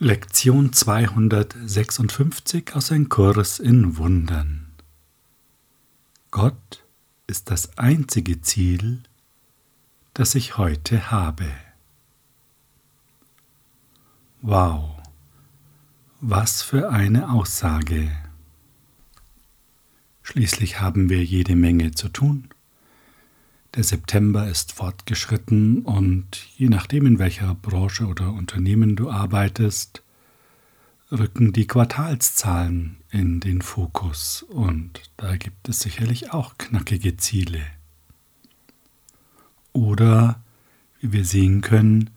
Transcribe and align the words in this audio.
Lektion 0.00 0.72
256 0.72 2.76
aus 2.76 2.92
Ein 2.92 3.08
Kurs 3.08 3.58
in 3.58 3.96
Wundern. 3.96 4.70
Gott 6.30 6.84
ist 7.26 7.50
das 7.50 7.76
einzige 7.76 8.40
Ziel, 8.40 9.02
das 10.14 10.36
ich 10.36 10.56
heute 10.56 11.10
habe. 11.10 11.50
Wow, 14.40 15.02
was 16.20 16.62
für 16.62 16.90
eine 16.90 17.32
Aussage. 17.32 18.12
Schließlich 20.22 20.80
haben 20.80 21.10
wir 21.10 21.24
jede 21.24 21.56
Menge 21.56 21.90
zu 21.90 22.08
tun. 22.08 22.50
Der 23.78 23.84
September 23.84 24.48
ist 24.48 24.72
fortgeschritten 24.72 25.82
und 25.84 26.48
je 26.56 26.68
nachdem, 26.68 27.06
in 27.06 27.20
welcher 27.20 27.54
Branche 27.54 28.06
oder 28.06 28.32
Unternehmen 28.32 28.96
du 28.96 29.08
arbeitest, 29.08 30.02
rücken 31.12 31.52
die 31.52 31.68
Quartalszahlen 31.68 32.96
in 33.12 33.38
den 33.38 33.62
Fokus 33.62 34.42
und 34.42 35.12
da 35.16 35.36
gibt 35.36 35.68
es 35.68 35.78
sicherlich 35.78 36.32
auch 36.32 36.58
knackige 36.58 37.18
Ziele. 37.18 37.60
Oder, 39.72 40.42
wie 40.98 41.12
wir 41.12 41.24
sehen 41.24 41.60
können, 41.60 42.10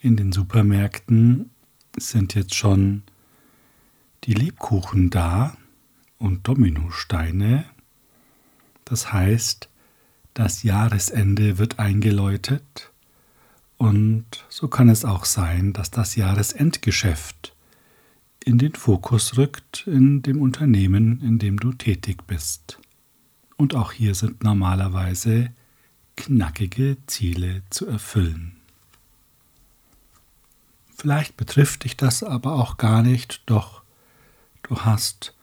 in 0.00 0.16
den 0.16 0.32
Supermärkten 0.32 1.50
sind 1.96 2.34
jetzt 2.34 2.56
schon 2.56 3.04
die 4.24 4.34
Lebkuchen 4.34 5.10
da 5.10 5.56
und 6.18 6.48
Dominosteine. 6.48 7.64
Das 8.84 9.12
heißt, 9.12 9.69
das 10.34 10.62
Jahresende 10.62 11.58
wird 11.58 11.78
eingeläutet 11.78 12.90
und 13.80 14.26
so 14.50 14.68
kann 14.68 14.90
es 14.90 15.06
auch 15.06 15.24
sein, 15.24 15.72
dass 15.72 15.90
das 15.90 16.14
Jahresendgeschäft 16.14 17.54
in 18.44 18.58
den 18.58 18.74
Fokus 18.74 19.38
rückt 19.38 19.86
in 19.86 20.20
dem 20.20 20.42
Unternehmen, 20.42 21.22
in 21.22 21.38
dem 21.38 21.58
du 21.58 21.72
tätig 21.72 22.26
bist. 22.26 22.78
Und 23.56 23.74
auch 23.74 23.92
hier 23.92 24.14
sind 24.14 24.44
normalerweise 24.44 25.50
knackige 26.16 26.98
Ziele 27.06 27.62
zu 27.70 27.86
erfüllen. 27.86 28.56
Vielleicht 30.94 31.38
betrifft 31.38 31.84
dich 31.84 31.96
das 31.96 32.22
aber 32.22 32.56
auch 32.56 32.76
gar 32.76 33.02
nicht, 33.02 33.42
doch 33.46 33.82
du 34.62 34.80
hast 34.80 35.34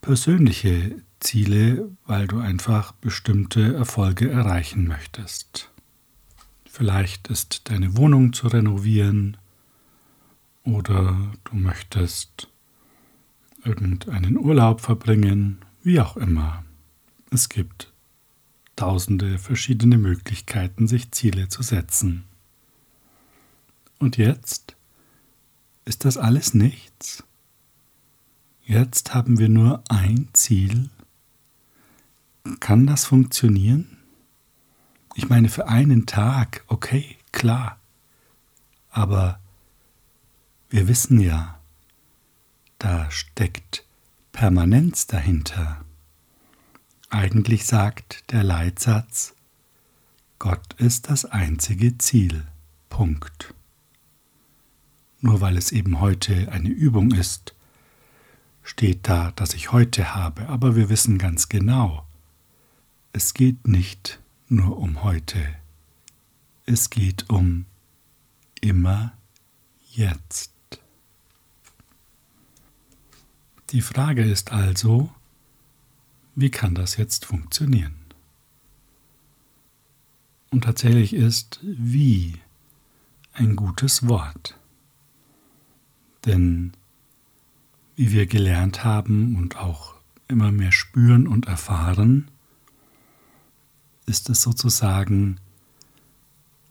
persönliche 0.00 1.02
Ziele, 1.24 1.90
weil 2.06 2.28
du 2.28 2.38
einfach 2.38 2.92
bestimmte 2.92 3.74
Erfolge 3.74 4.30
erreichen 4.30 4.86
möchtest. 4.86 5.70
Vielleicht 6.66 7.28
ist 7.28 7.70
deine 7.70 7.96
Wohnung 7.96 8.32
zu 8.32 8.46
renovieren 8.46 9.38
oder 10.64 11.32
du 11.44 11.56
möchtest 11.56 12.48
irgendeinen 13.64 14.36
Urlaub 14.36 14.82
verbringen, 14.82 15.58
wie 15.82 16.00
auch 16.00 16.16
immer. 16.16 16.62
Es 17.30 17.48
gibt 17.48 17.92
tausende 18.76 19.38
verschiedene 19.38 19.98
Möglichkeiten, 19.98 20.86
sich 20.86 21.10
Ziele 21.12 21.48
zu 21.48 21.62
setzen. 21.62 22.24
Und 23.98 24.18
jetzt 24.18 24.76
ist 25.84 26.04
das 26.04 26.18
alles 26.18 26.52
nichts. 26.52 27.24
Jetzt 28.66 29.14
haben 29.14 29.38
wir 29.38 29.48
nur 29.48 29.82
ein 29.88 30.28
Ziel 30.32 30.90
kann 32.60 32.86
das 32.86 33.04
funktionieren? 33.04 33.98
Ich 35.14 35.28
meine, 35.28 35.48
für 35.48 35.68
einen 35.68 36.06
Tag, 36.06 36.64
okay, 36.66 37.16
klar. 37.32 37.78
Aber 38.90 39.40
wir 40.68 40.88
wissen 40.88 41.20
ja, 41.20 41.58
da 42.78 43.10
steckt 43.10 43.84
Permanenz 44.32 45.06
dahinter. 45.06 45.84
Eigentlich 47.10 47.64
sagt 47.64 48.30
der 48.32 48.42
Leitsatz, 48.42 49.34
Gott 50.38 50.74
ist 50.78 51.08
das 51.08 51.24
einzige 51.24 51.96
Ziel. 51.98 52.44
Punkt. 52.88 53.54
Nur 55.20 55.40
weil 55.40 55.56
es 55.56 55.72
eben 55.72 56.00
heute 56.00 56.50
eine 56.52 56.68
Übung 56.68 57.12
ist, 57.12 57.54
steht 58.62 59.08
da, 59.08 59.30
dass 59.32 59.54
ich 59.54 59.72
heute 59.72 60.14
habe, 60.14 60.48
aber 60.48 60.76
wir 60.76 60.88
wissen 60.88 61.18
ganz 61.18 61.48
genau, 61.48 62.04
es 63.14 63.32
geht 63.32 63.68
nicht 63.68 64.18
nur 64.48 64.76
um 64.76 65.04
heute, 65.04 65.38
es 66.66 66.90
geht 66.90 67.30
um 67.30 67.64
immer 68.60 69.16
jetzt. 69.92 70.50
Die 73.70 73.82
Frage 73.82 74.24
ist 74.24 74.50
also, 74.50 75.12
wie 76.34 76.50
kann 76.50 76.74
das 76.74 76.96
jetzt 76.96 77.24
funktionieren? 77.24 77.94
Und 80.50 80.64
tatsächlich 80.64 81.14
ist 81.14 81.60
wie 81.62 82.40
ein 83.32 83.54
gutes 83.54 84.08
Wort. 84.08 84.58
Denn 86.24 86.72
wie 87.94 88.10
wir 88.10 88.26
gelernt 88.26 88.82
haben 88.82 89.36
und 89.36 89.56
auch 89.56 89.94
immer 90.26 90.50
mehr 90.50 90.72
spüren 90.72 91.28
und 91.28 91.46
erfahren, 91.46 92.28
ist 94.06 94.28
es 94.30 94.42
sozusagen 94.42 95.40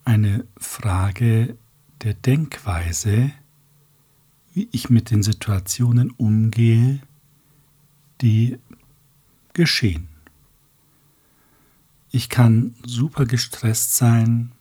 eine 0.05 0.45
Frage 0.57 1.57
der 2.01 2.13
Denkweise, 2.13 3.31
wie 4.53 4.67
ich 4.71 4.89
mit 4.89 5.09
den 5.09 5.23
Situationen 5.23 6.11
umgehe, 6.11 6.99
die 8.21 8.59
geschehen. 9.53 10.09
Ich 12.11 12.29
kann 12.29 12.75
super 12.85 13.25
gestresst 13.25 13.95
sein, 13.95 14.51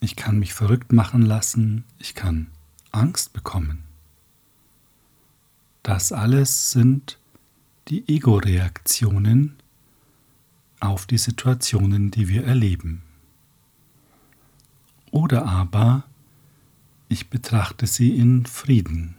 ich 0.00 0.14
kann 0.16 0.38
mich 0.38 0.54
verrückt 0.54 0.92
machen 0.92 1.22
lassen, 1.22 1.84
ich 1.98 2.14
kann 2.14 2.48
Angst 2.92 3.32
bekommen. 3.32 3.84
Das 5.82 6.12
alles 6.12 6.70
sind 6.70 7.18
die 7.88 8.06
Ego-Reaktionen, 8.08 9.59
auf 10.80 11.06
die 11.06 11.18
Situationen, 11.18 12.10
die 12.10 12.28
wir 12.28 12.44
erleben. 12.44 13.02
Oder 15.10 15.46
aber 15.46 16.04
ich 17.08 17.28
betrachte 17.28 17.86
sie 17.86 18.16
in 18.16 18.46
Frieden. 18.46 19.16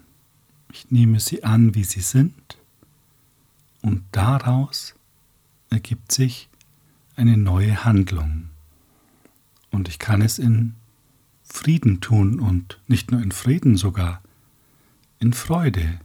Ich 0.72 0.90
nehme 0.92 1.20
sie 1.20 1.44
an, 1.44 1.76
wie 1.76 1.84
sie 1.84 2.02
sind, 2.02 2.58
und 3.82 4.04
daraus 4.12 4.96
ergibt 5.70 6.12
sich 6.12 6.50
eine 7.16 7.38
neue 7.38 7.84
Handlung. 7.84 8.50
Und 9.72 9.90
ich 9.90 10.00
kann 10.00 10.22
es 10.22 10.40
in 10.40 10.76
Frieden 11.44 12.00
tun 12.00 12.40
und 12.40 12.80
nicht 12.88 13.12
nur 13.12 13.22
in 13.22 13.32
Frieden 13.32 13.76
sogar, 13.76 14.22
in 15.20 15.34
Freude. 15.34 16.00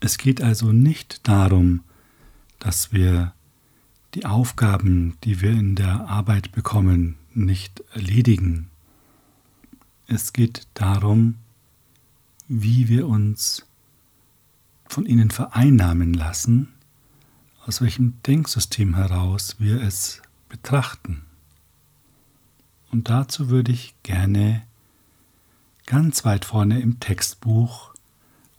Es 0.00 0.16
geht 0.18 0.40
also 0.40 0.72
nicht 0.72 1.28
darum, 1.28 1.82
dass 2.58 2.92
wir 2.92 3.32
die 4.16 4.24
Aufgaben, 4.24 5.18
die 5.24 5.42
wir 5.42 5.50
in 5.50 5.74
der 5.74 6.08
Arbeit 6.08 6.50
bekommen, 6.52 7.18
nicht 7.34 7.84
erledigen. 7.92 8.70
Es 10.06 10.32
geht 10.32 10.66
darum, 10.72 11.34
wie 12.48 12.88
wir 12.88 13.08
uns 13.08 13.66
von 14.88 15.04
ihnen 15.04 15.30
vereinnahmen 15.30 16.14
lassen, 16.14 16.68
aus 17.66 17.82
welchem 17.82 18.14
Denksystem 18.26 18.94
heraus 18.94 19.56
wir 19.58 19.82
es 19.82 20.22
betrachten. 20.48 21.26
Und 22.90 23.10
dazu 23.10 23.50
würde 23.50 23.72
ich 23.72 23.94
gerne 24.02 24.62
ganz 25.84 26.24
weit 26.24 26.46
vorne 26.46 26.80
im 26.80 27.00
Textbuch 27.00 27.92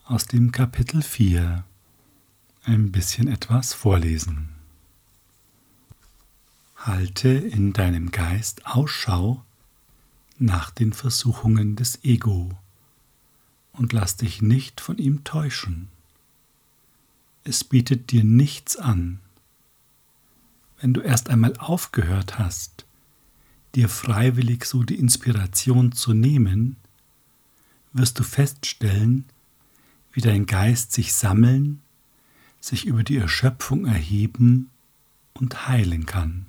aus 0.05 0.27
dem 0.27 0.51
Kapitel 0.51 1.01
4 1.01 1.63
ein 2.63 2.91
bisschen 2.91 3.27
etwas 3.27 3.73
vorlesen. 3.73 4.56
Halte 6.77 7.29
in 7.29 7.73
deinem 7.73 8.11
Geist 8.11 8.65
Ausschau 8.65 9.43
nach 10.39 10.69
den 10.71 10.93
Versuchungen 10.93 11.75
des 11.75 12.03
Ego 12.03 12.51
und 13.73 13.93
lass 13.93 14.17
dich 14.17 14.41
nicht 14.41 14.79
von 14.79 14.97
ihm 14.97 15.23
täuschen. 15.23 15.89
Es 17.43 17.63
bietet 17.63 18.11
dir 18.11 18.23
nichts 18.23 18.77
an. 18.77 19.19
Wenn 20.79 20.93
du 20.93 21.01
erst 21.01 21.29
einmal 21.29 21.55
aufgehört 21.57 22.37
hast, 22.37 22.85
dir 23.73 23.89
freiwillig 23.89 24.65
so 24.65 24.83
die 24.83 24.99
Inspiration 24.99 25.91
zu 25.91 26.13
nehmen, 26.13 26.77
wirst 27.93 28.19
du 28.19 28.23
feststellen, 28.23 29.25
wie 30.11 30.21
dein 30.21 30.45
Geist 30.45 30.91
sich 30.91 31.13
sammeln, 31.13 31.81
sich 32.59 32.85
über 32.85 33.03
die 33.03 33.17
Erschöpfung 33.17 33.85
erheben 33.85 34.69
und 35.33 35.67
heilen 35.67 36.05
kann. 36.05 36.45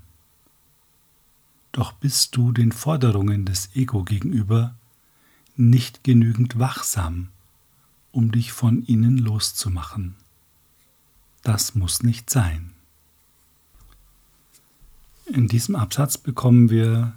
Doch 1.79 1.93
bist 1.93 2.35
du 2.35 2.51
den 2.51 2.73
Forderungen 2.73 3.45
des 3.45 3.77
Ego 3.77 4.03
gegenüber 4.03 4.75
nicht 5.55 6.03
genügend 6.03 6.59
wachsam, 6.59 7.29
um 8.11 8.33
dich 8.33 8.51
von 8.51 8.85
ihnen 8.87 9.17
loszumachen. 9.17 10.17
Das 11.45 11.77
muss 11.77 12.03
nicht 12.03 12.31
sein. 12.31 12.73
In 15.27 15.47
diesem 15.47 15.77
Absatz 15.77 16.19
bekommen 16.19 16.69
wir 16.69 17.17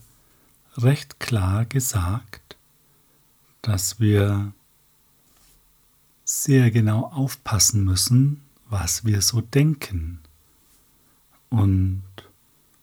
recht 0.77 1.19
klar 1.19 1.65
gesagt, 1.65 2.55
dass 3.63 3.99
wir 3.99 4.53
sehr 6.23 6.69
genau 6.69 7.05
aufpassen 7.05 7.83
müssen, 7.83 8.43
was 8.69 9.05
wir 9.05 9.23
so 9.23 9.41
denken 9.41 10.19
und 11.49 12.03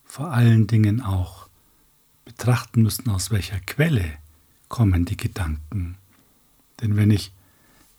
vor 0.05 0.33
allen 0.33 0.67
Dingen 0.67 1.03
auch 1.03 1.48
betrachten 2.29 2.83
müssen, 2.83 3.09
aus 3.09 3.31
welcher 3.31 3.59
Quelle 3.61 4.05
kommen 4.69 5.07
die 5.07 5.17
Gedanken. 5.17 5.97
Denn 6.83 6.95
wenn 6.97 7.11
ich 7.11 7.33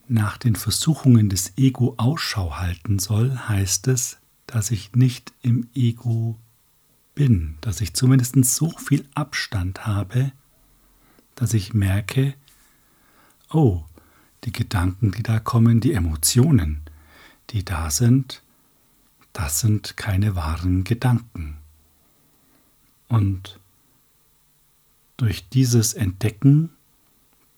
nach 0.08 0.38
den 0.38 0.56
Versuchungen 0.56 1.30
des 1.30 1.58
Ego 1.58 1.96
Ausschau 1.98 2.58
halten 2.58 3.00
soll, 3.00 3.36
heißt 3.36 3.88
es, 3.88 4.20
dass 4.46 4.70
ich 4.70 4.94
nicht 4.94 5.34
im 5.42 5.68
Ego 5.74 6.38
bin, 7.16 7.58
dass 7.62 7.82
ich 7.82 7.96
zumindest 7.96 8.36
so 8.46 8.70
viel 8.78 9.04
Abstand 9.16 9.88
habe, 9.88 10.32
dass 11.34 11.56
ich 11.56 11.74
merke, 11.74 12.36
oh, 13.52 13.84
die 14.44 14.54
Gedanken, 14.54 15.12
die 15.12 15.24
da 15.24 15.40
kommen, 15.40 15.80
die 15.80 15.94
Emotionen, 15.94 16.82
die 17.50 17.66
da 17.66 17.90
sind, 17.90 18.44
das 19.34 19.60
sind 19.60 19.98
keine 19.98 20.36
wahren 20.36 20.84
Gedanken. 20.84 21.58
Und 23.08 23.59
durch 25.20 25.50
dieses 25.50 25.94
Entdecken 25.94 26.70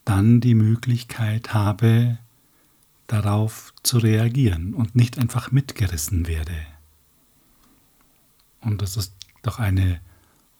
dann 0.03 0.41
die 0.41 0.55
Möglichkeit 0.55 1.53
habe, 1.53 2.17
darauf 3.05 3.73
zu 3.83 3.99
reagieren 3.99 4.73
und 4.73 4.95
nicht 4.95 5.19
einfach 5.19 5.51
mitgerissen 5.51 6.27
werde. 6.27 6.55
Und 8.61 8.81
das 8.81 8.97
ist 8.97 9.13
doch 9.43 9.59
eine 9.59 9.99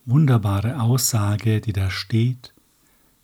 wunderbare 0.06 0.80
Aussage, 0.81 1.59
die 1.62 1.74
da 1.74 1.89
steht, 1.89 2.53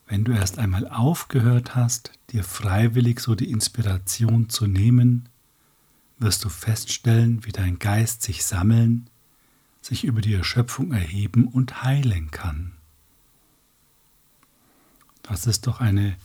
wenn 0.08 0.24
du 0.24 0.32
erst 0.32 0.58
einmal 0.58 0.88
aufgehört 0.88 1.76
hast, 1.76 2.12
dir 2.32 2.44
freiwillig 2.44 3.20
so 3.20 3.36
die 3.36 3.52
Inspiration 3.52 4.50
zu 4.50 4.66
nehmen, 4.66 5.28
wirst 6.18 6.44
du 6.46 6.50
feststellen, 6.50 7.46
wie 7.46 7.52
dein 7.52 7.78
Geist 7.78 8.24
sich 8.24 8.46
sammeln, 8.46 9.10
sich 9.82 10.04
über 10.04 10.22
die 10.22 10.34
Erschöpfung 10.34 10.94
erheben 10.94 11.48
und 11.48 11.84
heilen 11.84 12.32
kann. 12.32 12.77
Das 15.28 15.46
ist 15.46 15.68
doch 15.68 15.82
eine 15.82 16.16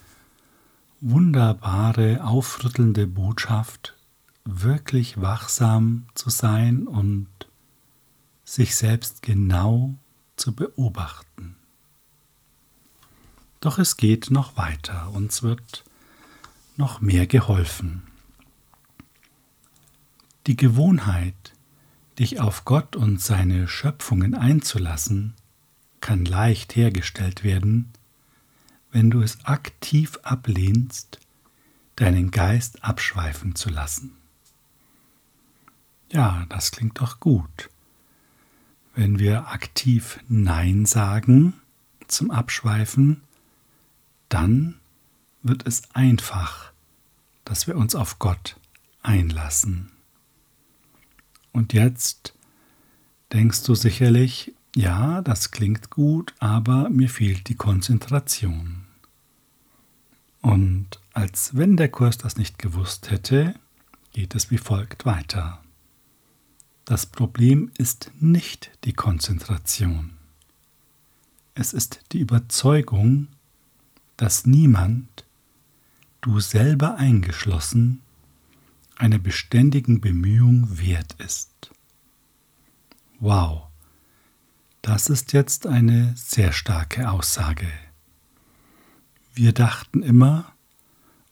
wunderbare, 1.01 2.25
aufrüttelnde 2.25 3.07
Botschaft, 3.07 3.97
wirklich 4.45 5.21
wachsam 5.21 6.07
zu 6.15 6.31
sein 6.31 6.87
und 6.87 7.27
sich 8.45 8.77
selbst 8.77 9.23
genau 9.23 9.95
zu 10.37 10.55
beobachten. 10.55 11.57
Doch 13.61 13.79
es 13.79 13.97
geht 13.97 14.31
noch 14.31 14.57
weiter, 14.57 15.11
uns 15.13 15.43
wird 15.43 15.85
noch 16.77 17.01
mehr 17.01 17.27
geholfen. 17.27 18.03
Die 20.47 20.57
Gewohnheit, 20.57 21.53
dich 22.19 22.41
auf 22.41 22.65
Gott 22.65 22.97
und 22.97 23.21
seine 23.21 23.69
Schöpfungen 23.69 24.35
einzulassen, 24.35 25.35
kann 26.01 26.25
leicht 26.25 26.75
hergestellt 26.75 27.45
werden, 27.45 27.93
wenn 28.93 29.11
du 29.11 29.21
es 29.23 29.45
aktiv 29.45 30.19
ablehnst, 30.23 31.19
deinen 31.97 32.31
Geist 32.31 32.85
abschweifen 32.85 33.55
zu 33.55 33.71
lassen. 33.71 34.13
Ja, 36.11 36.45
das 36.51 36.71
klingt 36.71 37.01
doch 37.01 37.19
gut. 37.19 37.71
Wenn 38.95 39.19
wir 39.19 39.49
aktiv 39.49 40.21
Nein 40.29 40.85
sagen 40.85 41.55
zum 42.07 42.31
Abschweifen, 42.31 43.23
dann 44.29 44.77
wird 45.43 45.67
es 45.67 45.83
einfach, 45.95 46.73
dass 47.45 47.67
wir 47.67 47.77
uns 47.77 47.95
auf 47.95 48.19
Gott 48.19 48.57
einlassen. 49.03 49.91
Und 51.53 51.73
jetzt 51.73 52.35
denkst 53.33 53.63
du 53.63 53.75
sicherlich, 53.75 54.55
ja, 54.77 55.23
das 55.23 55.51
klingt 55.51 55.91
gut, 55.91 56.35
aber 56.39 56.91
mir 56.91 57.09
fehlt 57.09 57.49
die 57.49 57.57
Konzentration. 57.57 58.82
Und 60.43 61.01
als 61.13 61.57
wenn 61.57 61.77
der 61.77 61.89
Kurs 61.89 62.19
das 62.19 62.37
nicht 62.37 62.59
gewusst 62.59 63.11
hätte, 63.11 63.55
geht 64.13 64.35
es 64.35 64.51
wie 64.51 64.59
folgt 64.59 65.07
weiter. 65.07 65.63
Das 66.85 67.07
Problem 67.07 67.71
ist 67.79 68.11
nicht 68.19 68.73
die 68.85 68.93
Konzentration. 68.93 70.19
Es 71.55 71.73
ist 71.73 72.01
die 72.13 72.19
Überzeugung, 72.19 73.29
dass 74.17 74.47
niemand, 74.47 75.25
du 76.21 76.41
selber 76.41 76.97
eingeschlossen, 76.97 78.03
einer 78.97 79.19
beständigen 79.19 80.01
Bemühung 80.01 80.79
wert 80.79 81.15
ist. 81.19 81.71
Wow, 83.21 83.69
das 84.83 85.09
ist 85.09 85.33
jetzt 85.33 85.67
eine 85.67 86.15
sehr 86.17 86.53
starke 86.53 87.11
Aussage. 87.11 87.69
Wir 89.35 89.53
dachten 89.53 90.03
immer, 90.03 90.53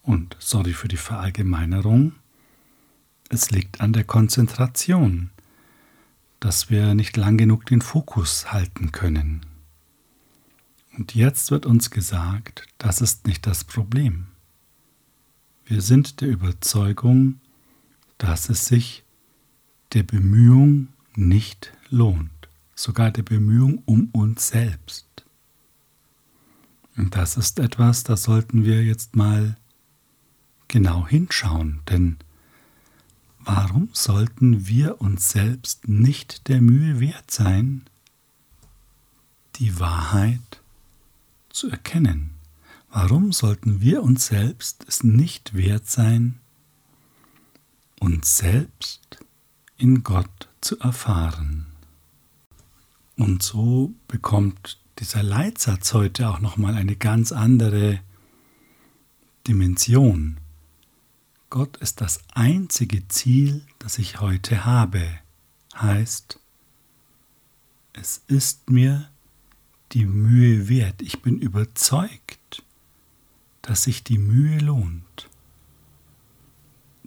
und 0.02 0.34
sorry 0.38 0.72
für 0.72 0.88
die 0.88 0.96
Verallgemeinerung, 0.96 2.12
es 3.28 3.50
liegt 3.50 3.82
an 3.82 3.92
der 3.92 4.04
Konzentration, 4.04 5.28
dass 6.40 6.70
wir 6.70 6.94
nicht 6.94 7.18
lang 7.18 7.36
genug 7.36 7.66
den 7.66 7.82
Fokus 7.82 8.52
halten 8.52 8.90
können. 8.90 9.44
Und 10.96 11.14
jetzt 11.14 11.50
wird 11.50 11.66
uns 11.66 11.90
gesagt, 11.90 12.66
das 12.78 13.02
ist 13.02 13.26
nicht 13.26 13.46
das 13.46 13.64
Problem. 13.64 14.28
Wir 15.66 15.82
sind 15.82 16.22
der 16.22 16.28
Überzeugung, 16.28 17.38
dass 18.16 18.48
es 18.48 18.66
sich 18.66 19.04
der 19.92 20.04
Bemühung 20.04 20.88
nicht 21.16 21.72
lohnt, 21.90 22.48
sogar 22.74 23.10
der 23.10 23.24
Bemühung 23.24 23.82
um 23.84 24.08
uns 24.12 24.48
selbst. 24.48 25.09
Und 27.00 27.16
das 27.16 27.38
ist 27.38 27.58
etwas, 27.58 28.04
da 28.04 28.14
sollten 28.14 28.64
wir 28.64 28.84
jetzt 28.84 29.16
mal 29.16 29.56
genau 30.68 31.06
hinschauen, 31.06 31.80
denn 31.88 32.18
warum 33.38 33.88
sollten 33.94 34.68
wir 34.68 35.00
uns 35.00 35.30
selbst 35.30 35.88
nicht 35.88 36.48
der 36.48 36.60
Mühe 36.60 37.00
wert 37.00 37.30
sein, 37.30 37.88
die 39.56 39.80
Wahrheit 39.80 40.60
zu 41.48 41.70
erkennen? 41.70 42.34
Warum 42.90 43.32
sollten 43.32 43.80
wir 43.80 44.02
uns 44.02 44.26
selbst 44.26 44.84
es 44.86 45.02
nicht 45.02 45.54
wert 45.54 45.88
sein, 45.88 46.38
uns 47.98 48.36
selbst 48.36 49.18
in 49.78 50.02
Gott 50.02 50.48
zu 50.60 50.78
erfahren. 50.80 51.64
Und 53.16 53.42
so 53.42 53.94
bekommt 54.06 54.79
dieser 55.00 55.22
Leitsatz 55.22 55.94
heute 55.94 56.28
auch 56.28 56.40
nochmal 56.40 56.74
eine 56.74 56.96
ganz 56.96 57.32
andere 57.32 58.00
Dimension. 59.48 60.38
Gott 61.48 61.78
ist 61.78 62.00
das 62.00 62.20
einzige 62.34 63.08
Ziel, 63.08 63.64
das 63.78 63.98
ich 63.98 64.20
heute 64.20 64.64
habe, 64.64 65.02
heißt, 65.74 66.38
es 67.92 68.22
ist 68.28 68.70
mir 68.70 69.08
die 69.92 70.06
Mühe 70.06 70.68
wert. 70.68 71.02
Ich 71.02 71.22
bin 71.22 71.38
überzeugt, 71.40 72.62
dass 73.62 73.84
sich 73.84 74.04
die 74.04 74.18
Mühe 74.18 74.58
lohnt 74.58 75.28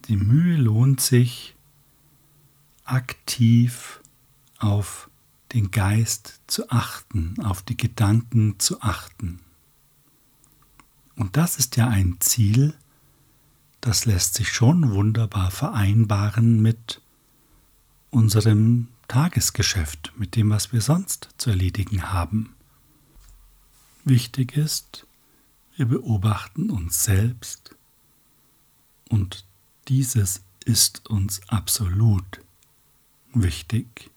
die 0.07 0.17
Mühe 0.17 0.57
lohnt 0.57 1.01
sich, 1.01 1.55
aktiv 2.83 4.01
auf 4.59 5.09
den 5.53 5.71
Geist 5.71 6.41
zu 6.47 6.69
achten, 6.69 7.35
auf 7.43 7.61
die 7.61 7.77
Gedanken 7.77 8.59
zu 8.59 8.81
achten. 8.81 9.39
Und 11.15 11.37
das 11.37 11.57
ist 11.57 11.77
ja 11.77 11.87
ein 11.87 12.17
Ziel, 12.19 12.73
das 13.81 14.05
lässt 14.05 14.33
sich 14.35 14.51
schon 14.51 14.91
wunderbar 14.91 15.51
vereinbaren 15.51 16.61
mit 16.61 17.01
unserem 18.09 18.87
Tagesgeschäft, 19.07 20.13
mit 20.17 20.35
dem, 20.35 20.49
was 20.49 20.71
wir 20.71 20.81
sonst 20.81 21.29
zu 21.37 21.49
erledigen 21.49 22.11
haben. 22.11 22.55
Wichtig 24.05 24.57
ist, 24.57 25.05
wir 25.75 25.85
beobachten 25.85 26.69
uns 26.69 27.03
selbst 27.03 27.75
und 29.09 29.45
dieses 29.87 30.41
ist 30.65 31.09
uns 31.09 31.41
absolut 31.49 32.41
wichtig, 33.33 34.11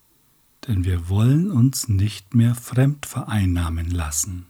denn 0.67 0.83
wir 0.83 1.07
wollen 1.09 1.49
uns 1.51 1.87
nicht 1.87 2.35
mehr 2.35 2.53
fremd 2.53 3.05
vereinnahmen 3.05 3.89
lassen. 3.89 4.47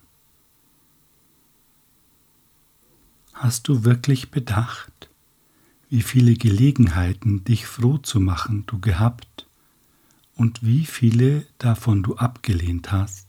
Hast 3.34 3.68
du 3.68 3.84
wirklich 3.84 4.32
bedacht, 4.32 5.10
wie 5.90 6.02
viele 6.02 6.34
Gelegenheiten, 6.34 7.44
dich 7.44 7.68
froh 7.68 7.98
zu 8.00 8.20
machen, 8.20 8.66
du 8.66 8.80
gehabt 8.80 9.48
und 10.36 10.66
wie 10.66 10.86
viele 10.86 11.46
davon 11.60 12.02
du 12.02 12.16
abgelehnt 12.18 12.92
hast? 12.92 13.28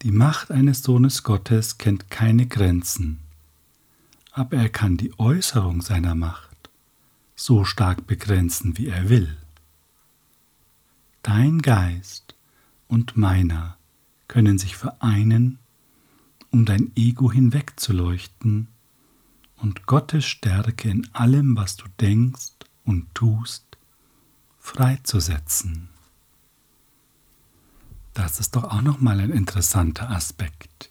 Die 0.00 0.12
Macht 0.12 0.50
eines 0.50 0.82
Sohnes 0.82 1.22
Gottes 1.22 1.78
kennt 1.78 2.10
keine 2.10 2.46
Grenzen, 2.46 3.20
aber 4.32 4.56
er 4.56 4.70
kann 4.70 4.96
die 4.96 5.12
Äußerung 5.18 5.82
seiner 5.82 6.14
Macht 6.14 6.70
so 7.36 7.64
stark 7.64 8.06
begrenzen, 8.06 8.78
wie 8.78 8.88
er 8.88 9.08
will. 9.08 9.36
Dein 11.22 11.62
Geist 11.62 12.34
und 12.88 13.16
meiner 13.16 13.76
können 14.28 14.58
sich 14.58 14.76
vereinen 14.76 15.58
um 16.50 16.66
dein 16.66 16.92
Ego 16.96 17.32
hinwegzuleuchten 17.32 18.68
und 19.56 19.86
Gottes 19.86 20.24
Stärke 20.26 20.90
in 20.90 21.08
allem, 21.14 21.56
was 21.56 21.76
du 21.76 21.86
denkst 22.00 22.52
und 22.84 23.14
tust, 23.14 23.64
freizusetzen. 24.58 25.88
Das 28.14 28.38
ist 28.38 28.54
doch 28.56 28.64
auch 28.64 28.82
nochmal 28.82 29.20
ein 29.20 29.30
interessanter 29.30 30.10
Aspekt. 30.10 30.90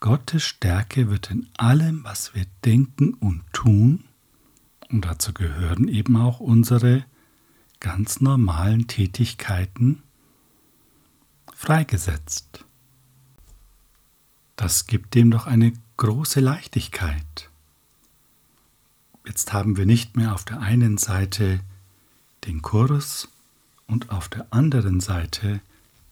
Gottes 0.00 0.42
Stärke 0.44 1.10
wird 1.10 1.30
in 1.30 1.48
allem, 1.58 2.02
was 2.04 2.34
wir 2.34 2.46
denken 2.64 3.14
und 3.14 3.42
tun, 3.52 4.04
und 4.88 5.04
dazu 5.04 5.32
gehören 5.32 5.88
eben 5.88 6.16
auch 6.16 6.40
unsere 6.40 7.04
ganz 7.82 8.20
normalen 8.20 8.86
Tätigkeiten, 8.86 10.04
freigesetzt. 11.52 12.64
Das 14.54 14.86
gibt 14.86 15.16
dem 15.16 15.32
doch 15.32 15.46
eine 15.46 15.72
große 15.96 16.38
Leichtigkeit. 16.38 17.50
Jetzt 19.26 19.52
haben 19.52 19.76
wir 19.76 19.84
nicht 19.84 20.16
mehr 20.16 20.32
auf 20.32 20.44
der 20.44 20.60
einen 20.60 20.96
Seite 20.96 21.58
den 22.44 22.62
Kurs 22.62 23.28
und 23.88 24.10
auf 24.10 24.28
der 24.28 24.46
anderen 24.52 25.00
Seite 25.00 25.60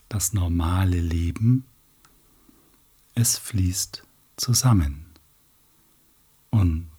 das 0.09 0.33
normale 0.33 1.01
Leben. 1.01 1.65
Es 3.15 3.39
fließt 3.39 4.03
zusammen. 4.37 5.07
Und 6.51 6.91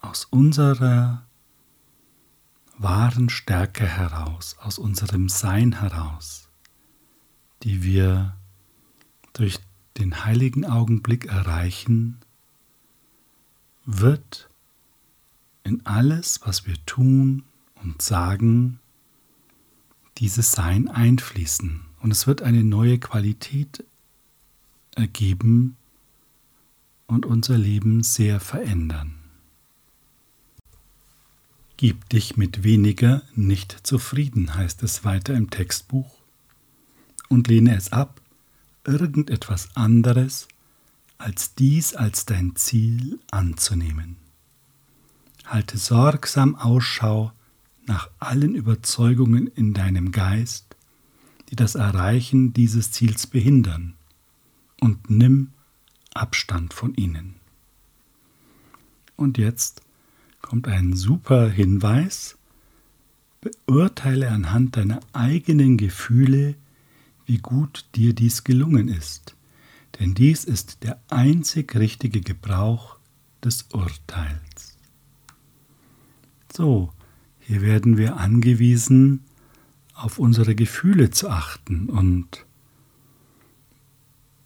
aus 0.00 0.26
unserer 0.26 1.24
wahren 2.76 3.28
Stärke 3.28 3.86
heraus, 3.86 4.56
aus 4.60 4.78
unserem 4.78 5.28
Sein 5.28 5.80
heraus, 5.80 6.48
die 7.62 7.82
wir 7.82 8.36
durch 9.32 9.58
den 9.98 10.24
heiligen 10.24 10.64
Augenblick 10.64 11.26
erreichen, 11.26 12.20
wird 13.84 14.48
in 15.62 15.84
alles, 15.86 16.40
was 16.44 16.66
wir 16.66 16.76
tun 16.86 17.44
und 17.82 18.02
sagen, 18.02 18.80
dieses 20.18 20.52
Sein 20.52 20.88
einfließen 20.88 21.82
und 22.00 22.10
es 22.10 22.26
wird 22.26 22.42
eine 22.42 22.62
neue 22.62 22.98
Qualität 22.98 23.84
ergeben 24.94 25.76
und 27.06 27.26
unser 27.26 27.58
Leben 27.58 28.02
sehr 28.02 28.40
verändern. 28.40 29.23
Gib 31.86 32.08
dich 32.08 32.38
mit 32.38 32.64
weniger 32.64 33.20
nicht 33.34 33.86
zufrieden, 33.86 34.54
heißt 34.54 34.82
es 34.82 35.04
weiter 35.04 35.34
im 35.34 35.50
Textbuch, 35.50 36.16
und 37.28 37.46
lehne 37.46 37.76
es 37.76 37.92
ab, 37.92 38.22
irgendetwas 38.86 39.68
anderes 39.76 40.48
als 41.18 41.54
dies 41.54 41.94
als 41.94 42.24
dein 42.24 42.56
Ziel 42.56 43.20
anzunehmen. 43.30 44.16
Halte 45.44 45.76
sorgsam 45.76 46.54
Ausschau 46.54 47.32
nach 47.84 48.08
allen 48.18 48.54
Überzeugungen 48.54 49.46
in 49.48 49.74
deinem 49.74 50.10
Geist, 50.10 50.76
die 51.50 51.56
das 51.56 51.74
Erreichen 51.74 52.54
dieses 52.54 52.92
Ziels 52.92 53.26
behindern, 53.26 53.92
und 54.80 55.10
nimm 55.10 55.50
Abstand 56.14 56.72
von 56.72 56.94
ihnen. 56.94 57.34
Und 59.16 59.36
jetzt 59.36 59.83
kommt 60.44 60.68
ein 60.68 60.92
super 60.92 61.48
Hinweis. 61.48 62.36
Beurteile 63.40 64.30
anhand 64.30 64.76
deiner 64.76 65.00
eigenen 65.14 65.78
Gefühle, 65.78 66.54
wie 67.24 67.38
gut 67.38 67.86
dir 67.94 68.12
dies 68.12 68.44
gelungen 68.44 68.88
ist, 68.88 69.36
denn 69.98 70.12
dies 70.12 70.44
ist 70.44 70.82
der 70.82 71.00
einzig 71.08 71.74
richtige 71.74 72.20
Gebrauch 72.20 72.98
des 73.42 73.68
Urteils. 73.72 74.76
So, 76.54 76.92
hier 77.40 77.62
werden 77.62 77.96
wir 77.96 78.18
angewiesen, 78.18 79.20
auf 79.94 80.18
unsere 80.18 80.54
Gefühle 80.54 81.10
zu 81.10 81.30
achten 81.30 81.88
und 81.88 82.44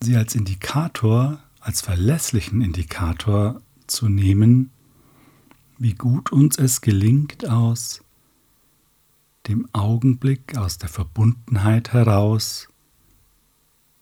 sie 0.00 0.16
als 0.16 0.36
Indikator, 0.36 1.40
als 1.58 1.80
verlässlichen 1.80 2.62
Indikator 2.62 3.60
zu 3.88 4.08
nehmen, 4.08 4.70
wie 5.78 5.94
gut 5.94 6.32
uns 6.32 6.58
es 6.58 6.80
gelingt, 6.80 7.49
aus 7.49 8.02
dem 9.47 9.68
Augenblick, 9.73 10.56
aus 10.58 10.78
der 10.78 10.88
Verbundenheit 10.88 11.92
heraus 11.92 12.68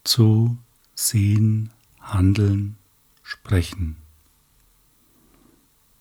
zu 0.03 0.59
sehen, 0.95 1.71
handeln, 2.01 2.77
sprechen. 3.23 3.97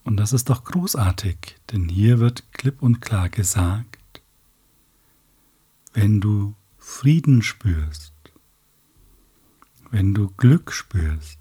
Und 0.03 0.17
das 0.17 0.33
ist 0.33 0.49
doch 0.49 0.63
großartig, 0.63 1.57
denn 1.71 1.89
hier 1.89 2.19
wird 2.19 2.51
klipp 2.53 2.81
und 2.81 3.01
klar 3.01 3.29
gesagt, 3.29 4.21
wenn 5.93 6.21
du 6.21 6.53
Frieden 6.77 7.41
spürst, 7.41 8.13
wenn 9.89 10.13
du 10.13 10.29
Glück 10.37 10.71
spürst, 10.71 11.39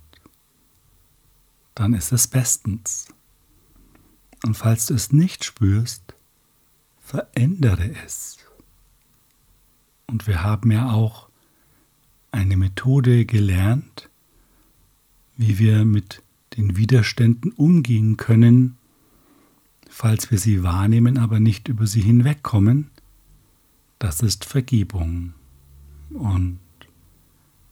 dann 1.75 1.93
ist 1.93 2.13
es 2.13 2.29
bestens. 2.29 3.09
Und 4.45 4.59
falls 4.59 4.85
du 4.87 4.95
es 4.95 5.11
nicht 5.11 5.43
spürst, 5.43 6.15
verändere 7.01 7.95
es. 8.05 8.37
Und 10.07 10.27
wir 10.27 10.43
haben 10.43 10.71
ja 10.71 10.91
auch 10.93 11.31
eine 12.31 12.59
Methode 12.59 13.25
gelernt, 13.25 14.11
wie 15.39 15.59
wir 15.59 15.87
mit 15.87 16.23
den 16.59 16.77
Widerständen 16.77 17.53
umgehen 17.53 18.19
können, 18.19 18.77
falls 19.89 20.31
wir 20.31 20.37
sie 20.37 20.63
wahrnehmen, 20.63 21.17
aber 21.17 21.41
nicht 21.41 21.69
über 21.69 21.87
sie 21.87 22.03
hinwegkommen. 22.03 22.91
Das 23.99 24.21
ist 24.21 24.45
Vergebung. 24.45 25.33
Und 26.11 26.59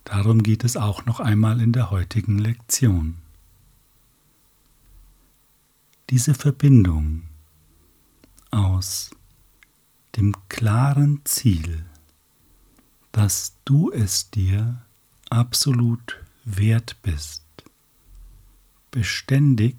darum 0.05 0.43
geht 0.43 0.65
es 0.65 0.79
auch 0.79 1.05
noch 1.05 1.21
einmal 1.21 1.61
in 1.61 1.73
der 1.73 1.91
heutigen 1.91 2.39
Lektion. 2.39 3.22
Diese 6.13 6.35
Verbindung 6.35 7.23
aus 8.51 9.13
dem 10.15 10.37
klaren 10.51 11.23
Ziel, 11.25 11.87
dass 13.13 13.57
du 13.65 13.91
es 13.91 14.31
dir 14.31 14.85
absolut 15.31 16.23
wert 16.45 16.99
bist, 17.01 17.43
beständig 18.91 19.79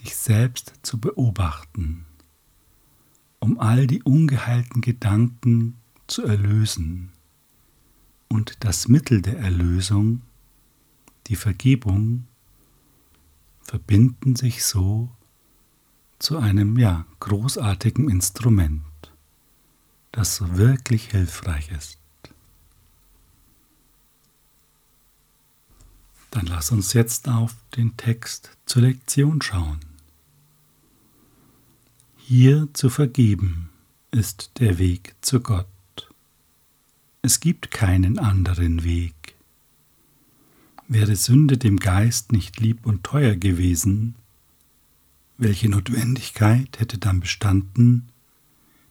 dich 0.00 0.14
selbst 0.14 0.74
zu 0.82 1.00
beobachten, 1.00 2.04
um 3.38 3.58
all 3.58 3.86
die 3.86 4.02
ungeheilten 4.02 4.82
Gedanken 4.82 5.78
zu 6.08 6.24
erlösen 6.24 7.10
und 8.28 8.62
das 8.66 8.86
Mittel 8.86 9.22
der 9.22 9.38
Erlösung, 9.38 10.20
die 11.28 11.36
Vergebung, 11.36 12.26
verbinden 13.62 14.36
sich 14.36 14.64
so 14.64 15.10
zu 16.18 16.38
einem 16.38 16.78
ja 16.78 17.06
großartigen 17.20 18.10
Instrument 18.10 18.82
das 20.12 20.56
wirklich 20.56 21.10
hilfreich 21.10 21.70
ist. 21.70 21.98
Dann 26.30 26.46
lass 26.46 26.70
uns 26.70 26.92
jetzt 26.92 27.28
auf 27.28 27.54
den 27.76 27.96
Text 27.96 28.56
zur 28.64 28.82
Lektion 28.82 29.42
schauen. 29.42 29.80
Hier 32.16 32.68
zu 32.72 32.88
vergeben 32.88 33.70
ist 34.12 34.52
der 34.60 34.78
Weg 34.78 35.16
zu 35.22 35.40
Gott. 35.40 35.66
Es 37.22 37.40
gibt 37.40 37.70
keinen 37.70 38.18
anderen 38.18 38.84
Weg. 38.84 39.14
Wäre 40.92 41.14
Sünde 41.14 41.56
dem 41.56 41.78
Geist 41.78 42.32
nicht 42.32 42.58
lieb 42.58 42.84
und 42.84 43.04
teuer 43.04 43.36
gewesen, 43.36 44.16
welche 45.38 45.68
Notwendigkeit 45.68 46.80
hätte 46.80 46.98
dann 46.98 47.20
bestanden, 47.20 48.08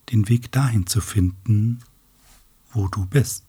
den 0.09 0.29
Weg 0.29 0.49
dahin 0.49 0.87
zu 0.87 1.01
finden, 1.01 1.81
wo 2.71 2.87
du 2.87 3.05
bist. 3.05 3.43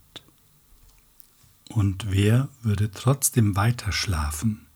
Und 1.68 2.10
wer 2.10 2.48
würde 2.60 2.90
trotzdem 2.90 3.54
weiter 3.54 3.92
schlafen? 3.92 4.66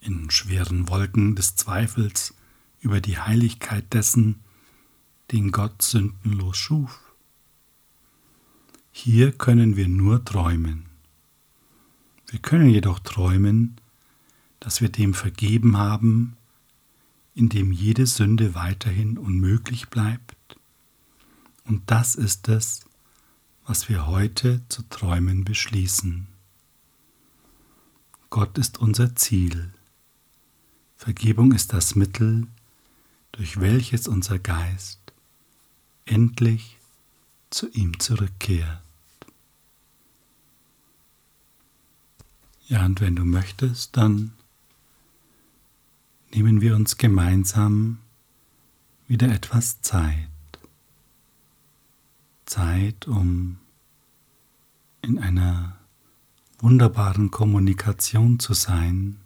In 0.00 0.30
schweren 0.30 0.88
Wolken 0.88 1.36
des 1.36 1.56
Zweifels 1.56 2.32
über 2.80 3.02
die 3.02 3.18
Heiligkeit 3.18 3.92
dessen, 3.92 4.36
den 5.30 5.52
Gott 5.52 5.82
sündenlos 5.82 6.56
schuf. 6.56 7.00
Hier 8.92 9.30
können 9.30 9.76
wir 9.76 9.88
nur 9.88 10.24
träumen. 10.24 10.87
Wir 12.28 12.38
können 12.38 12.68
jedoch 12.68 12.98
träumen, 12.98 13.80
dass 14.60 14.80
wir 14.80 14.90
dem 14.90 15.14
vergeben 15.14 15.76
haben, 15.78 16.36
indem 17.34 17.72
jede 17.72 18.06
Sünde 18.06 18.54
weiterhin 18.54 19.16
unmöglich 19.16 19.88
bleibt. 19.88 20.36
Und 21.64 21.90
das 21.90 22.14
ist 22.14 22.48
es, 22.48 22.80
was 23.64 23.88
wir 23.88 24.06
heute 24.06 24.62
zu 24.68 24.82
träumen 24.88 25.44
beschließen. 25.44 26.26
Gott 28.30 28.58
ist 28.58 28.78
unser 28.78 29.14
Ziel. 29.16 29.72
Vergebung 30.96 31.52
ist 31.52 31.72
das 31.72 31.94
Mittel, 31.94 32.46
durch 33.32 33.60
welches 33.60 34.08
unser 34.08 34.38
Geist 34.38 35.00
endlich 36.04 36.76
zu 37.50 37.70
ihm 37.70 37.98
zurückkehrt. 38.00 38.87
Ja, 42.68 42.84
und 42.84 43.00
wenn 43.00 43.16
du 43.16 43.24
möchtest, 43.24 43.96
dann 43.96 44.32
nehmen 46.34 46.60
wir 46.60 46.76
uns 46.76 46.98
gemeinsam 46.98 47.98
wieder 49.06 49.28
etwas 49.28 49.80
Zeit. 49.80 50.28
Zeit, 52.44 53.08
um 53.08 53.58
in 55.00 55.18
einer 55.18 55.76
wunderbaren 56.58 57.30
Kommunikation 57.30 58.38
zu 58.38 58.52
sein 58.52 59.18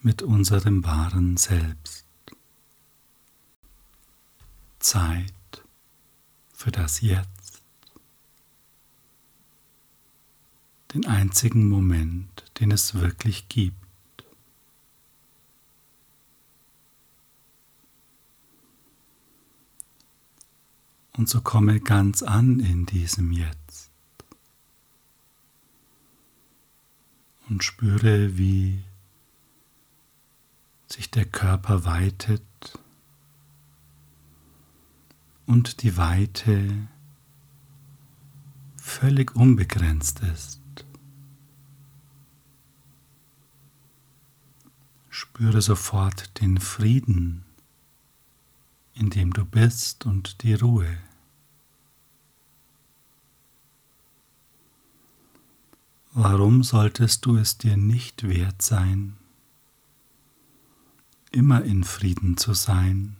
mit 0.00 0.22
unserem 0.22 0.84
wahren 0.84 1.36
Selbst. 1.36 2.06
Zeit 4.78 5.32
für 6.52 6.70
das 6.70 7.00
Jetzt, 7.00 7.31
den 10.94 11.06
einzigen 11.06 11.68
Moment, 11.68 12.44
den 12.60 12.70
es 12.70 12.94
wirklich 12.94 13.48
gibt. 13.48 13.76
Und 21.16 21.28
so 21.28 21.40
komme 21.40 21.80
ganz 21.80 22.22
an 22.22 22.60
in 22.60 22.86
diesem 22.86 23.32
Jetzt 23.32 23.90
und 27.48 27.62
spüre, 27.62 28.38
wie 28.38 28.82
sich 30.88 31.10
der 31.10 31.26
Körper 31.26 31.84
weitet 31.84 32.42
und 35.46 35.82
die 35.82 35.98
Weite 35.98 36.88
völlig 38.76 39.36
unbegrenzt 39.36 40.20
ist. 40.20 40.61
Spüre 45.22 45.62
sofort 45.62 46.40
den 46.40 46.58
Frieden, 46.58 47.44
in 48.94 49.08
dem 49.08 49.32
du 49.32 49.44
bist 49.44 50.04
und 50.04 50.42
die 50.42 50.54
Ruhe. 50.54 50.98
Warum 56.12 56.64
solltest 56.64 57.24
du 57.24 57.36
es 57.36 57.56
dir 57.56 57.76
nicht 57.76 58.26
wert 58.26 58.62
sein, 58.62 59.16
immer 61.30 61.62
in 61.62 61.84
Frieden 61.84 62.36
zu 62.36 62.52
sein? 62.52 63.16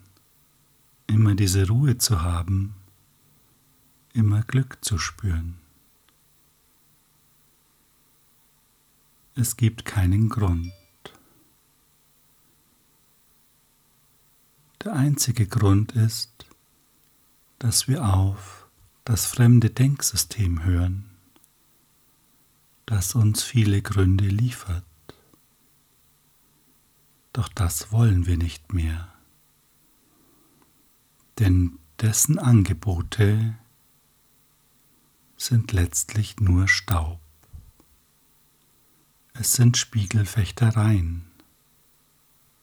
immer 1.07 1.35
diese 1.35 1.67
Ruhe 1.67 1.97
zu 1.97 2.21
haben, 2.21 2.75
immer 4.13 4.41
Glück 4.41 4.77
zu 4.81 4.97
spüren. 4.97 5.57
Es 9.35 9.57
gibt 9.57 9.85
keinen 9.85 10.29
Grund. 10.29 10.71
Der 14.83 14.93
einzige 14.93 15.47
Grund 15.47 15.93
ist, 15.93 16.45
dass 17.59 17.87
wir 17.87 18.05
auf 18.05 18.67
das 19.05 19.25
fremde 19.25 19.69
Denksystem 19.69 20.63
hören, 20.63 21.09
das 22.85 23.15
uns 23.15 23.43
viele 23.43 23.81
Gründe 23.81 24.27
liefert. 24.27 24.83
Doch 27.31 27.47
das 27.47 27.91
wollen 27.91 28.25
wir 28.25 28.37
nicht 28.37 28.73
mehr 28.73 29.13
denn 31.39 31.79
dessen 31.99 32.39
Angebote 32.39 33.57
sind 35.37 35.71
letztlich 35.71 36.39
nur 36.39 36.67
Staub. 36.67 37.19
Es 39.33 39.53
sind 39.53 39.77
Spiegelfechtereien, 39.77 41.25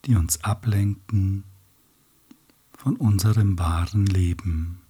die 0.05 0.15
uns 0.15 0.45
ablenken 0.45 1.45
von 2.81 2.97
unserem 2.97 3.59
wahren 3.59 4.07
Leben. 4.07 4.81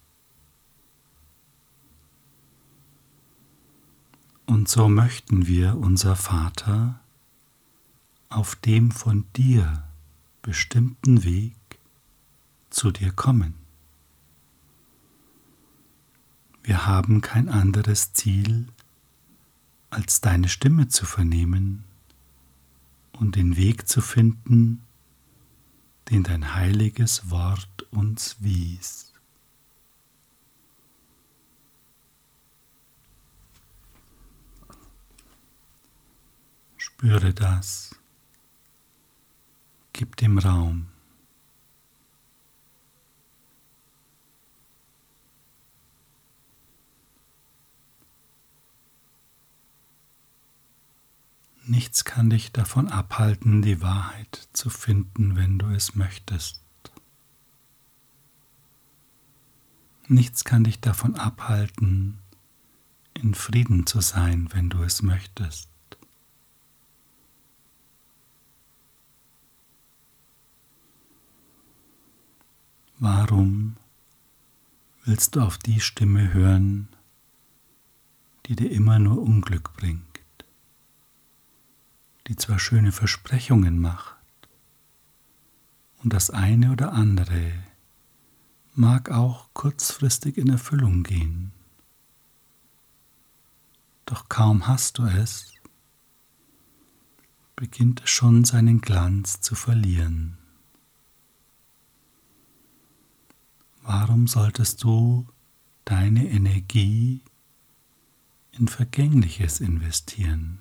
Und 4.46 4.68
so 4.68 4.88
möchten 4.88 5.48
wir, 5.48 5.76
unser 5.76 6.14
Vater, 6.14 7.00
auf 8.28 8.54
dem 8.54 8.92
von 8.92 9.24
dir 9.34 9.82
bestimmten 10.40 11.24
Weg 11.24 11.56
zu 12.70 12.92
dir 12.92 13.10
kommen. 13.10 13.54
Wir 16.62 16.86
haben 16.86 17.22
kein 17.22 17.48
anderes 17.48 18.12
Ziel, 18.12 18.68
als 19.90 20.20
deine 20.20 20.48
Stimme 20.48 20.86
zu 20.86 21.06
vernehmen 21.06 21.82
und 23.10 23.34
den 23.34 23.56
Weg 23.56 23.88
zu 23.88 24.00
finden, 24.00 24.82
den 26.08 26.22
dein 26.22 26.54
heiliges 26.54 27.30
Wort 27.30 27.69
uns 27.90 28.36
wies. 28.40 29.12
Spüre 36.76 37.32
das, 37.32 37.94
gib 39.92 40.16
dem 40.16 40.38
Raum. 40.38 40.88
Nichts 51.70 52.04
kann 52.04 52.30
dich 52.30 52.50
davon 52.50 52.88
abhalten, 52.88 53.62
die 53.62 53.80
Wahrheit 53.80 54.48
zu 54.52 54.70
finden, 54.70 55.36
wenn 55.36 55.58
du 55.58 55.68
es 55.68 55.94
möchtest. 55.94 56.60
Nichts 60.10 60.42
kann 60.42 60.64
dich 60.64 60.80
davon 60.80 61.14
abhalten, 61.14 62.18
in 63.14 63.32
Frieden 63.34 63.86
zu 63.86 64.00
sein, 64.00 64.48
wenn 64.52 64.68
du 64.68 64.82
es 64.82 65.02
möchtest. 65.02 65.68
Warum 72.98 73.76
willst 75.04 75.36
du 75.36 75.42
auf 75.42 75.58
die 75.58 75.78
Stimme 75.78 76.34
hören, 76.34 76.88
die 78.46 78.56
dir 78.56 78.72
immer 78.72 78.98
nur 78.98 79.22
Unglück 79.22 79.76
bringt? 79.76 80.10
die 82.26 82.36
zwar 82.36 82.60
schöne 82.60 82.92
Versprechungen 82.92 83.80
macht, 83.80 84.14
und 86.02 86.12
das 86.12 86.30
eine 86.30 86.70
oder 86.70 86.92
andere 86.92 87.52
mag 88.74 89.10
auch 89.10 89.48
kurzfristig 89.52 90.36
in 90.38 90.48
Erfüllung 90.48 91.02
gehen. 91.02 91.52
Doch 94.06 94.28
kaum 94.28 94.66
hast 94.66 94.98
du 94.98 95.04
es, 95.04 95.52
beginnt 97.56 98.02
es 98.02 98.10
schon 98.10 98.44
seinen 98.44 98.80
Glanz 98.80 99.40
zu 99.40 99.54
verlieren. 99.54 100.38
Warum 103.82 104.26
solltest 104.26 104.82
du 104.82 105.26
deine 105.84 106.28
Energie 106.28 107.22
in 108.52 108.68
Vergängliches 108.68 109.60
investieren? 109.60 110.60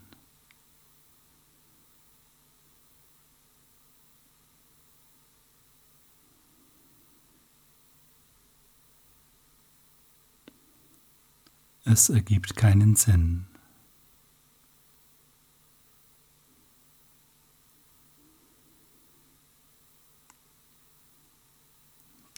es 11.90 12.10
ergibt 12.10 12.56
keinen 12.56 12.96
Sinn. 12.96 13.48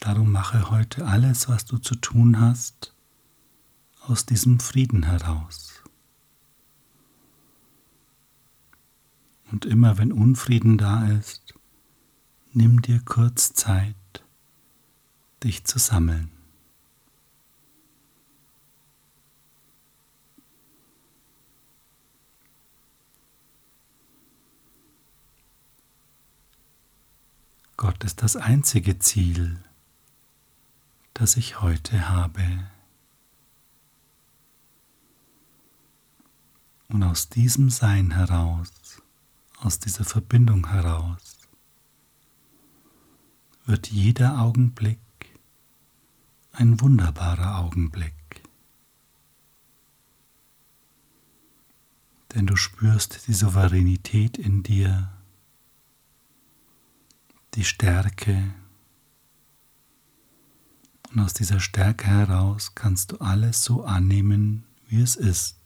Darum 0.00 0.32
mache 0.32 0.70
heute 0.70 1.06
alles, 1.06 1.48
was 1.48 1.64
du 1.64 1.78
zu 1.78 1.94
tun 1.94 2.40
hast, 2.40 2.94
aus 4.00 4.26
diesem 4.26 4.58
Frieden 4.58 5.04
heraus. 5.04 5.84
Und 9.52 9.66
immer 9.66 9.98
wenn 9.98 10.12
Unfrieden 10.12 10.78
da 10.78 11.06
ist, 11.08 11.54
nimm 12.52 12.80
dir 12.80 13.00
kurz 13.04 13.52
Zeit, 13.52 14.24
dich 15.44 15.64
zu 15.64 15.78
sammeln. 15.78 16.31
Gott 27.82 28.04
ist 28.04 28.22
das 28.22 28.36
einzige 28.36 29.00
Ziel, 29.00 29.58
das 31.14 31.36
ich 31.36 31.60
heute 31.62 32.10
habe. 32.10 32.70
Und 36.86 37.02
aus 37.02 37.28
diesem 37.28 37.70
Sein 37.70 38.12
heraus, 38.12 38.70
aus 39.58 39.80
dieser 39.80 40.04
Verbindung 40.04 40.68
heraus, 40.68 41.38
wird 43.66 43.88
jeder 43.88 44.40
Augenblick 44.40 45.00
ein 46.52 46.80
wunderbarer 46.80 47.58
Augenblick. 47.58 48.14
Denn 52.32 52.46
du 52.46 52.54
spürst 52.54 53.26
die 53.26 53.34
Souveränität 53.34 54.38
in 54.38 54.62
dir, 54.62 55.10
die 57.54 57.64
Stärke. 57.64 58.54
Und 61.10 61.20
aus 61.20 61.34
dieser 61.34 61.60
Stärke 61.60 62.06
heraus 62.06 62.74
kannst 62.74 63.12
du 63.12 63.18
alles 63.18 63.62
so 63.64 63.84
annehmen, 63.84 64.64
wie 64.86 65.00
es 65.02 65.16
ist. 65.16 65.58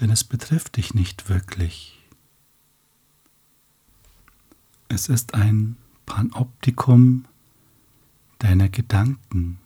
Denn 0.00 0.10
es 0.10 0.24
betrifft 0.24 0.76
dich 0.76 0.94
nicht 0.94 1.28
wirklich. 1.28 1.98
Es 4.88 5.08
ist 5.08 5.34
ein 5.34 5.76
Panoptikum 6.06 7.26
deiner 8.38 8.68
Gedanken 8.68 9.58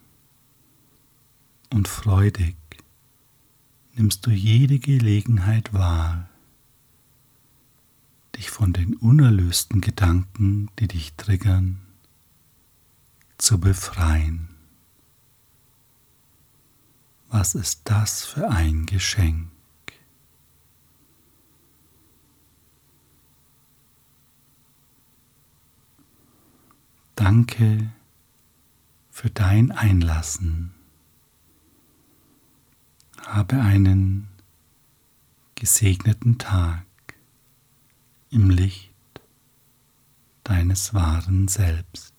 und 1.70 1.88
freudig 1.88 2.56
nimmst 3.94 4.26
du 4.26 4.30
jede 4.30 4.78
Gelegenheit 4.78 5.72
wahr, 5.72 6.28
von 8.60 8.74
den 8.74 8.94
unerlösten 8.94 9.80
Gedanken, 9.80 10.68
die 10.78 10.86
dich 10.86 11.14
triggern, 11.14 11.80
zu 13.38 13.58
befreien. 13.58 14.50
Was 17.30 17.54
ist 17.54 17.80
das 17.84 18.26
für 18.26 18.50
ein 18.50 18.84
Geschenk? 18.84 19.48
Danke 27.14 27.90
für 29.10 29.30
dein 29.30 29.72
Einlassen. 29.72 30.74
Habe 33.24 33.62
einen 33.62 34.28
gesegneten 35.54 36.36
Tag 36.36 36.89
im 38.30 38.50
Licht 38.50 38.94
deines 40.44 40.94
wahren 40.94 41.48
Selbst. 41.48 42.09